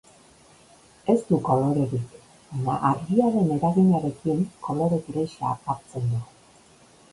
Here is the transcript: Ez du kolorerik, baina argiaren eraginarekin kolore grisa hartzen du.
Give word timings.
Ez 1.13 1.17
du 1.27 1.37
kolorerik, 1.49 2.15
baina 2.55 2.79
argiaren 2.89 3.53
eraginarekin 3.59 4.43
kolore 4.69 5.01
grisa 5.11 5.55
hartzen 5.69 6.13
du. 6.17 6.27